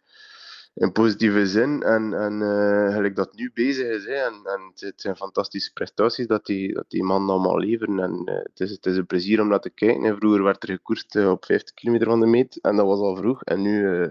in 0.73 0.91
positieve 0.91 1.47
zin. 1.47 1.83
En, 1.83 2.13
en 2.13 2.41
uh, 2.41 2.93
gelijk 2.93 3.15
dat 3.15 3.33
nu 3.33 3.51
bezig 3.53 3.87
is. 3.87 4.05
Hè. 4.05 4.13
En, 4.13 4.33
en 4.43 4.71
het 4.75 5.01
zijn 5.01 5.15
fantastische 5.15 5.73
prestaties 5.73 6.27
dat 6.27 6.45
die, 6.45 6.73
dat 6.73 6.89
die 6.89 7.03
man 7.03 7.29
allemaal 7.29 7.59
leveren. 7.59 7.99
En 7.99 8.21
uh, 8.25 8.35
het, 8.35 8.59
is, 8.59 8.71
het 8.71 8.85
is 8.85 8.97
een 8.97 9.05
plezier 9.05 9.41
om 9.41 9.47
naar 9.47 9.59
te 9.59 9.69
kijken. 9.69 10.03
En 10.03 10.15
vroeger 10.15 10.43
werd 10.43 10.63
er 10.63 10.69
gekoerst 10.69 11.15
uh, 11.15 11.29
op 11.29 11.45
50 11.45 11.73
kilometer 11.73 12.07
van 12.07 12.19
de 12.19 12.25
meet. 12.25 12.59
En 12.61 12.75
dat 12.75 12.85
was 12.85 12.99
al 12.99 13.15
vroeg. 13.15 13.43
En 13.43 13.61
nu 13.61 14.09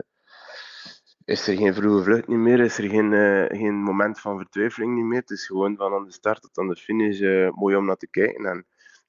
is 1.25 1.49
er 1.49 1.57
geen 1.57 1.75
vroege 1.75 2.05
vlucht 2.05 2.29
niet 2.29 2.38
meer. 2.38 2.61
Is 2.61 2.79
er 2.79 2.88
geen, 2.88 3.12
geen 3.57 3.75
moment 3.75 4.21
van 4.21 4.38
vertwijfeling 4.38 4.95
niet 4.95 5.05
meer. 5.05 5.21
Het 5.21 5.31
is 5.31 5.47
gewoon 5.47 5.76
van 5.76 5.93
aan 5.93 6.05
de 6.05 6.12
start 6.12 6.43
tot 6.43 6.59
aan 6.59 6.69
de 6.69 6.76
finish 6.76 7.21
mooi 7.55 7.76
om 7.76 7.85
naar 7.87 7.97
te 7.97 8.09
kijken. 8.11 8.45
En 8.45 8.59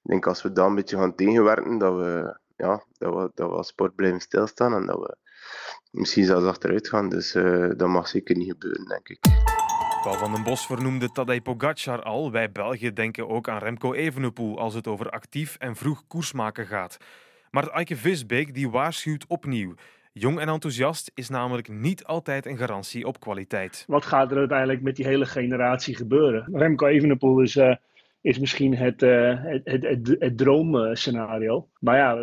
ik 0.02 0.10
denk 0.10 0.26
als 0.26 0.42
we 0.42 0.52
daar 0.52 0.66
een 0.66 0.74
beetje 0.74 0.96
gaan 0.96 1.14
tegenwerken, 1.14 1.78
dat 1.78 1.94
we, 1.94 2.38
ja, 2.56 2.84
dat 2.98 3.14
we, 3.14 3.30
dat 3.34 3.50
we 3.50 3.56
als 3.56 3.68
sport 3.68 3.94
blijven 3.94 4.20
stilstaan. 4.20 4.74
En 4.74 4.86
dat 4.86 4.98
we 4.98 5.16
misschien 5.90 6.24
zelfs 6.24 6.46
achteruit 6.46 6.88
gaan. 6.88 7.08
Dus 7.08 7.34
uh, 7.34 7.70
dat 7.76 7.88
mag 7.88 8.08
zeker 8.08 8.36
niet 8.36 8.50
gebeuren, 8.50 8.84
denk 8.84 9.08
ik. 9.08 9.18
Paul 10.02 10.14
van 10.14 10.32
den 10.32 10.42
Bos 10.42 10.66
vernoemde 10.66 11.12
Tadej 11.12 11.40
Pogacar 11.40 12.02
al. 12.02 12.30
Wij 12.30 12.52
Belgen 12.52 12.94
denken 12.94 13.28
ook 13.28 13.48
aan 13.48 13.58
Remco 13.58 13.92
Evenepoel 13.92 14.58
als 14.58 14.74
het 14.74 14.86
over 14.86 15.10
actief 15.10 15.56
en 15.58 15.76
vroeg 15.76 16.06
koersmaken 16.06 16.66
gaat. 16.66 16.96
Maar 17.50 17.68
Eike 17.68 17.96
Visbeek 17.96 18.54
die 18.54 18.70
waarschuwt 18.70 19.26
opnieuw. 19.26 19.74
Jong 20.12 20.40
en 20.40 20.48
enthousiast 20.48 21.10
is 21.14 21.28
namelijk 21.28 21.68
niet 21.68 22.04
altijd 22.04 22.46
een 22.46 22.56
garantie 22.56 23.06
op 23.06 23.20
kwaliteit. 23.20 23.84
Wat 23.86 24.04
gaat 24.04 24.30
er 24.30 24.38
uiteindelijk 24.38 24.82
met 24.82 24.96
die 24.96 25.06
hele 25.06 25.26
generatie 25.26 25.96
gebeuren? 25.96 26.48
Remco 26.52 26.86
Evenepoel 26.86 27.40
is... 27.40 27.56
Uh 27.56 27.74
is 28.22 28.38
misschien 28.38 28.76
het, 28.76 29.02
uh, 29.02 29.40
het, 29.64 30.16
het, 30.18 30.38
droomscenario. 30.38 31.68
Maar 31.78 31.96
ja, 31.96 32.16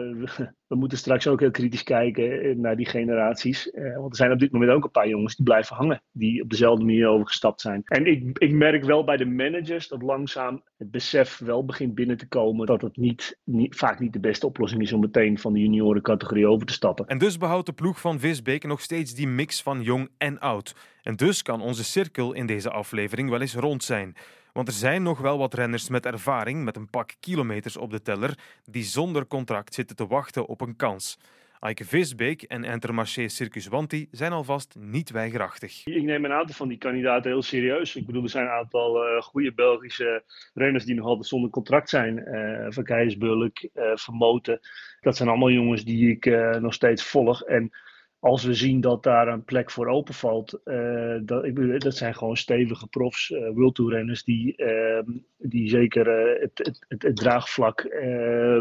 we, 0.68 0.76
moeten 0.76 0.98
straks 0.98 1.28
ook 1.28 1.40
heel 1.40 1.52
kritisch 1.52 1.84
kijken 1.84 2.60
naar 2.60 2.76
die 2.76 2.86
generaties. 2.86 3.72
Uh, 3.74 3.98
want 3.98 4.10
er 4.10 4.16
zijn 4.16 4.32
op 4.32 4.40
dit 4.40 4.52
moment 4.52 4.72
ook 4.72 4.84
een 4.84 4.92
paar 4.92 5.08
jongens 5.08 5.36
die 5.36 5.46
blijven 5.46 5.76
hangen. 5.76 6.02
Die 6.12 6.44
op 6.44 6.50
dezelfde 6.50 6.86
manier 6.86 7.08
overgestapt 7.08 7.62
zijn. 7.62 7.82
En 7.84 8.06
ik, 8.06 8.38
ik 8.38 8.52
merk 8.52 8.84
wel 8.84 9.04
bij 9.04 9.18
de 9.18 9.26
managers 9.26 9.88
dat 9.88 10.02
langzaam 10.02 10.64
het 10.78 10.92
besef 10.92 11.38
wel 11.38 11.66
begint 11.66 11.96
binnen 11.96 12.18
te 12.18 12.28
komen. 12.28 12.66
Dat 12.66 12.82
het 12.82 12.98
niet, 12.98 13.40
niet, 13.44 13.76
vaak 13.76 14.00
niet 14.00 14.14
de 14.14 14.20
beste 14.20 14.46
oplossing 14.46 14.82
is 14.82 14.94
om 14.94 15.00
meteen 15.00 15.40
van 15.40 15.54
de 15.54 15.60
juniorencategorie 15.60 16.48
over 16.48 16.66
te 16.66 16.74
stappen. 16.74 17.08
En 17.08 17.18
dus 17.18 17.38
behoudt 17.38 17.66
de 17.66 17.74
ploeg 17.74 18.02
van 18.02 18.20
Visbeek 18.20 18.64
nog 18.64 18.82
steeds 18.82 19.16
die 19.16 19.28
mix 19.28 19.62
van 19.62 19.82
jong 19.82 20.10
en 20.18 20.40
oud. 20.40 20.76
En 21.02 21.16
dus 21.16 21.42
kan 21.42 21.62
onze 21.62 21.84
cirkel 21.84 22.34
in 22.34 22.46
deze 22.46 22.70
aflevering 22.70 23.30
wel 23.30 23.42
eens 23.42 23.56
rond 23.56 23.84
zijn. 23.84 24.16
Want 24.54 24.68
er 24.68 24.74
zijn 24.74 25.04
nog 25.04 25.20
wel 25.20 25.38
wat 25.38 25.54
renners 25.54 25.90
met 25.90 26.06
ervaring, 26.06 26.64
met 26.64 26.76
een 26.76 26.90
pak 26.90 27.14
kilometers 27.20 27.78
op 27.78 27.92
de 27.92 28.02
teller, 28.02 28.38
die 28.66 28.84
zonder 28.84 29.28
contract 29.28 29.74
zitten 29.74 29.96
te 29.96 30.08
wachten 30.08 30.46
op 30.46 30.62
een 30.62 30.76
kans. 30.76 31.18
Eike 31.60 31.86
Visbeek 31.86 32.42
en 32.42 32.64
Intermarché 32.64 33.28
Circus 33.28 33.68
Wanti 33.68 34.08
zijn 34.12 34.32
alvast 34.32 34.76
niet 34.80 35.12
weigerachtig. 35.12 35.86
Ik 35.86 36.04
neem 36.04 36.26
een 36.26 36.32
aantal 36.32 36.56
van 36.56 36.68
die 36.68 36.78
kandidaten 36.78 37.32
heel 37.32 37.42
serieus. 37.42 37.96
Ik 37.96 38.06
bedoel, 38.06 38.24
er 38.24 38.30
zijn 38.30 38.46
een 38.46 38.52
aantal 38.52 39.06
uh, 39.06 39.22
goede 39.22 39.54
Belgische 39.54 40.24
renners 40.54 40.86
die 40.86 40.96
nog 40.96 41.06
altijd 41.06 41.28
zonder 41.28 41.50
contract 41.50 41.90
zijn. 41.90 42.18
Uh, 42.18 42.66
Van 42.70 42.84
Keijsbulk, 42.84 43.62
uh, 43.62 43.70
Vermoten. 43.96 44.60
Dat 45.02 45.18
zijn 45.18 45.30
allemaal 45.30 45.52
jongens 45.52 45.84
die 45.84 46.12
ik 46.12 46.26
nog 46.60 46.74
steeds 46.74 47.04
volg. 47.04 47.44
En 47.44 47.72
als 48.20 48.44
we 48.44 48.54
zien 48.54 48.82
dat 48.82 49.04
daar 49.04 49.28
een 49.28 49.44
plek 49.44 49.72
voor 49.72 49.88
openvalt, 49.88 50.60
uh, 50.66 51.16
dat, 51.22 51.56
dat 51.78 51.96
zijn 51.96 52.16
gewoon 52.16 52.38
stevige 52.38 52.88
profs, 52.88 53.30
uh, 53.30 53.50
World 53.54 53.76
Tour 53.76 53.92
renners, 53.92 54.24
die, 54.24 54.54
uh, 54.58 55.00
die 55.38 55.70
zeker 55.70 56.08
eh, 56.08 56.42
het, 56.42 56.58
het, 56.88 57.02
het, 57.02 57.16
draagvlak 57.16 57.88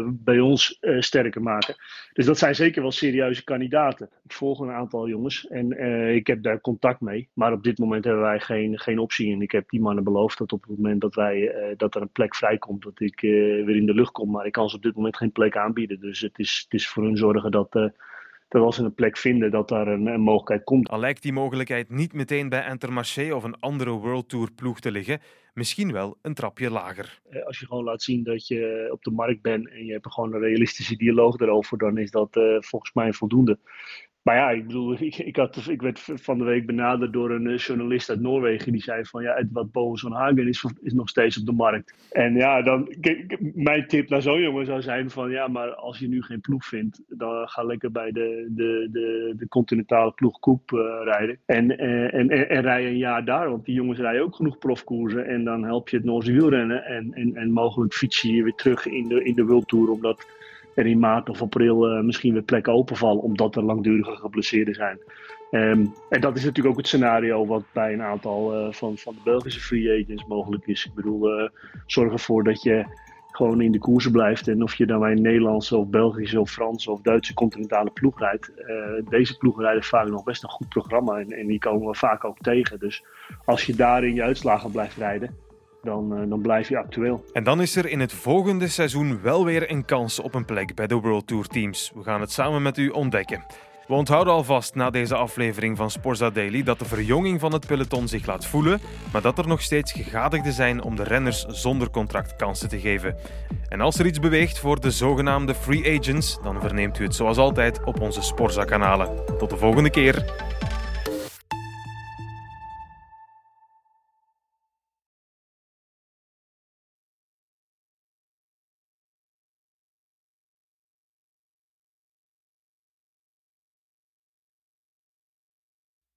bij 0.05 0.39
ons 0.39 0.79
sterker 0.99 1.41
maken. 1.41 1.75
Dus 2.13 2.25
dat 2.25 2.37
zijn 2.37 2.55
zeker 2.55 2.81
wel 2.81 2.91
serieuze 2.91 3.43
kandidaten. 3.43 4.09
Ik 4.23 4.33
volg 4.33 4.59
een 4.59 4.71
aantal 4.71 5.07
jongens 5.07 5.47
en 5.47 5.79
ik 6.15 6.27
heb 6.27 6.43
daar 6.43 6.61
contact 6.61 7.01
mee. 7.01 7.29
Maar 7.33 7.53
op 7.53 7.63
dit 7.63 7.77
moment 7.77 8.05
hebben 8.05 8.23
wij 8.23 8.39
geen, 8.39 8.79
geen 8.79 8.99
optie. 8.99 9.33
En 9.33 9.41
ik 9.41 9.51
heb 9.51 9.69
die 9.69 9.81
mannen 9.81 10.03
beloofd 10.03 10.37
dat 10.37 10.51
op 10.51 10.61
het 10.61 10.77
moment 10.77 11.01
dat, 11.01 11.15
wij, 11.15 11.53
dat 11.77 11.95
er 11.95 12.01
een 12.01 12.11
plek 12.11 12.35
vrijkomt, 12.35 12.83
dat 12.83 12.99
ik 12.99 13.19
weer 13.21 13.75
in 13.75 13.85
de 13.85 13.93
lucht 13.93 14.11
kom. 14.11 14.31
Maar 14.31 14.45
ik 14.45 14.51
kan 14.51 14.69
ze 14.69 14.75
op 14.75 14.81
dit 14.83 14.95
moment 14.95 15.17
geen 15.17 15.31
plek 15.31 15.57
aanbieden. 15.57 15.99
Dus 15.99 16.19
het 16.19 16.39
is, 16.39 16.61
het 16.63 16.73
is 16.73 16.87
voor 16.87 17.03
hun 17.03 17.17
zorgen 17.17 17.51
dat 17.51 17.91
dat 18.49 18.63
als 18.63 18.75
ze 18.75 18.83
een 18.83 18.93
plek 18.93 19.17
vinden, 19.17 19.51
dat 19.51 19.69
daar 19.69 19.87
een, 19.87 20.07
een, 20.07 20.21
mogelijkheid 20.21 20.63
komt. 20.63 20.89
Al 20.89 20.99
lijkt 20.99 21.21
die 21.21 21.33
mogelijkheid 21.33 21.89
niet 21.89 22.13
meteen 22.13 22.49
bij 22.49 22.67
Intermarché 22.69 23.33
of 23.33 23.43
een 23.43 23.59
andere 23.59 23.91
World 23.91 24.29
Tour 24.29 24.51
ploeg 24.51 24.79
te 24.79 24.91
liggen, 24.91 25.19
misschien 25.53 25.91
wel 25.91 26.17
een 26.21 26.33
trapje 26.33 26.71
lager. 26.71 27.19
Eh, 27.29 27.45
als 27.45 27.59
je 27.59 27.65
gewoon 27.65 27.83
laat 27.83 28.01
zien 28.01 28.23
dat 28.23 28.47
je 28.47 28.89
op 28.91 29.03
de 29.03 29.11
markt 29.11 29.41
bent 29.41 29.69
en 29.69 29.85
je 29.85 29.91
hebt 29.91 30.13
gewoon 30.13 30.33
een 30.33 30.39
realistische 30.39 30.95
dialoog 30.95 31.39
erover, 31.39 31.77
dan 31.77 31.97
is 31.97 32.11
dat 32.11 32.35
uh, 32.35 32.57
volgens 32.59 32.93
mij 32.93 33.13
voldoende. 33.13 33.59
Maar 34.29 34.37
ja, 34.37 34.49
ik 34.49 34.67
bedoel, 34.67 34.93
ik, 34.99 35.17
ik, 35.17 35.35
had, 35.35 35.65
ik 35.67 35.81
werd 35.81 35.99
van 36.15 36.37
de 36.37 36.43
week 36.43 36.65
benaderd 36.65 37.13
door 37.13 37.31
een 37.31 37.47
eh, 37.47 37.57
journalist 37.57 38.09
uit 38.09 38.19
Noorwegen. 38.19 38.71
Die 38.71 38.81
zei 38.81 39.05
van, 39.05 39.23
ja, 39.23 39.43
wat 39.51 39.71
Boven 39.71 39.99
van 39.99 40.11
Hagen 40.11 40.47
is, 40.47 40.65
is 40.81 40.93
nog 40.93 41.09
steeds 41.09 41.39
op 41.39 41.45
de 41.45 41.51
markt. 41.51 41.93
En 42.11 42.33
ja, 42.33 42.61
dan, 42.61 42.95
mijn 43.55 43.87
tip 43.87 44.09
naar 44.09 44.21
zo'n 44.21 44.41
jongen 44.41 44.65
zou 44.65 44.81
zijn 44.81 45.09
van, 45.09 45.31
ja, 45.31 45.47
maar 45.47 45.75
als 45.75 45.99
je 45.99 46.07
nu 46.07 46.21
geen 46.21 46.41
ploeg 46.41 46.65
vindt, 46.65 47.01
dan 47.07 47.47
ga 47.47 47.63
lekker 47.63 47.91
bij 47.91 48.11
de, 48.11 48.47
de, 48.49 48.89
de, 48.91 49.33
de 49.37 49.47
continentale 49.47 50.11
ploeg 50.11 50.39
Koep 50.39 50.71
uh, 50.71 50.79
rijden. 51.03 51.37
En, 51.45 51.71
uh, 51.71 52.13
en, 52.13 52.29
en, 52.29 52.49
en, 52.49 52.61
rij 52.61 52.87
een 52.87 52.97
jaar 52.97 53.25
daar, 53.25 53.49
want 53.49 53.65
die 53.65 53.75
jongens 53.75 53.99
rijden 53.99 54.23
ook 54.23 54.35
genoeg 54.35 54.57
profkoersen. 54.57 55.25
En 55.25 55.43
dan 55.43 55.63
help 55.63 55.89
je 55.89 55.97
het 55.97 56.05
Noorse 56.05 56.31
wielrennen. 56.31 56.85
En, 56.85 57.13
en, 57.13 57.35
en 57.35 57.51
mogelijk 57.51 57.93
fiets 57.93 58.21
je 58.21 58.43
weer 58.43 58.55
terug 58.55 58.85
in 58.85 59.07
de, 59.07 59.23
in 59.23 59.33
de 59.33 59.45
World 59.45 59.73
omdat 59.73 60.25
er 60.79 60.85
in 60.85 60.99
maart 60.99 61.29
of 61.29 61.41
april 61.41 61.89
uh, 61.89 62.03
misschien 62.03 62.33
weer 62.33 62.41
plekken 62.41 62.73
openvallen, 62.73 63.23
omdat 63.23 63.55
er 63.55 63.63
langdurige 63.63 64.15
geblesseerden 64.15 64.73
zijn. 64.73 64.99
Um, 65.51 65.93
en 66.09 66.21
dat 66.21 66.37
is 66.37 66.43
natuurlijk 66.43 66.67
ook 66.67 66.77
het 66.77 66.87
scenario 66.87 67.45
wat 67.45 67.63
bij 67.73 67.93
een 67.93 68.01
aantal 68.01 68.55
uh, 68.55 68.73
van, 68.73 68.97
van 68.97 69.13
de 69.13 69.21
Belgische 69.23 69.59
free 69.59 70.03
agents 70.03 70.25
mogelijk 70.25 70.67
is. 70.67 70.85
Ik 70.85 70.93
bedoel, 70.93 71.39
uh, 71.39 71.49
zorg 71.85 72.11
ervoor 72.11 72.43
dat 72.43 72.63
je 72.63 72.85
gewoon 73.31 73.61
in 73.61 73.71
de 73.71 73.79
koersen 73.79 74.11
blijft. 74.11 74.47
En 74.47 74.63
of 74.63 74.75
je 74.75 74.85
dan 74.85 74.99
bij 74.99 75.11
een 75.11 75.21
Nederlandse 75.21 75.77
of 75.77 75.87
Belgische 75.87 76.39
of 76.39 76.51
Franse 76.51 76.91
of 76.91 77.01
Duitse 77.01 77.33
continentale 77.33 77.91
ploeg 77.91 78.19
rijdt. 78.19 78.51
deze 79.09 79.37
ploegen 79.37 79.63
rijden 79.63 79.83
vaak 79.83 80.07
nog 80.07 80.23
best 80.23 80.43
een 80.43 80.49
goed 80.49 80.69
programma 80.69 81.19
en, 81.19 81.31
en 81.31 81.47
die 81.47 81.59
komen 81.59 81.87
we 81.87 81.95
vaak 81.95 82.25
ook 82.25 82.37
tegen. 82.37 82.79
Dus 82.79 83.03
als 83.45 83.65
je 83.65 83.75
daar 83.75 84.03
in 84.03 84.13
je 84.13 84.23
uitslagen 84.23 84.71
blijft 84.71 84.97
rijden, 84.97 85.35
dan, 85.81 86.21
uh, 86.21 86.29
dan 86.29 86.41
blijf 86.41 86.69
je 86.69 86.77
actueel. 86.77 87.23
En 87.33 87.43
dan 87.43 87.61
is 87.61 87.75
er 87.75 87.87
in 87.87 87.99
het 87.99 88.13
volgende 88.13 88.67
seizoen 88.67 89.21
wel 89.21 89.45
weer 89.45 89.71
een 89.71 89.85
kans 89.85 90.19
op 90.19 90.33
een 90.35 90.45
plek 90.45 90.75
bij 90.75 90.87
de 90.87 90.95
World 90.95 91.27
Tour 91.27 91.47
teams. 91.47 91.91
We 91.95 92.03
gaan 92.03 92.21
het 92.21 92.31
samen 92.31 92.61
met 92.61 92.77
u 92.77 92.89
ontdekken. 92.89 93.43
We 93.89 93.95
onthouden 93.95 94.33
alvast 94.33 94.75
na 94.75 94.89
deze 94.89 95.15
aflevering 95.15 95.77
van 95.77 95.91
Sporza 95.91 96.29
Daily 96.29 96.63
dat 96.63 96.79
de 96.79 96.85
verjonging 96.85 97.39
van 97.39 97.53
het 97.53 97.67
peloton 97.67 98.07
zich 98.07 98.25
laat 98.25 98.45
voelen, 98.45 98.79
maar 99.11 99.21
dat 99.21 99.37
er 99.37 99.47
nog 99.47 99.61
steeds 99.61 99.91
gegadigden 99.91 100.53
zijn 100.53 100.83
om 100.83 100.95
de 100.95 101.03
renners 101.03 101.45
zonder 101.45 101.89
contract 101.89 102.35
kansen 102.35 102.69
te 102.69 102.79
geven. 102.79 103.15
En 103.67 103.81
als 103.81 103.99
er 103.99 104.05
iets 104.05 104.19
beweegt 104.19 104.59
voor 104.59 104.79
de 104.79 104.91
zogenaamde 104.91 105.55
free 105.55 105.99
agents, 105.99 106.39
dan 106.43 106.61
verneemt 106.61 106.99
u 106.99 107.03
het 107.03 107.15
zoals 107.15 107.37
altijd 107.37 107.83
op 107.83 108.01
onze 108.01 108.21
Sporza-kanalen. 108.21 109.25
Tot 109.37 109.49
de 109.49 109.57
volgende 109.57 109.89
keer. 109.89 110.25